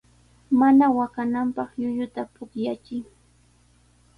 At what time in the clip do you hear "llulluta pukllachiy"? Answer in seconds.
1.79-3.03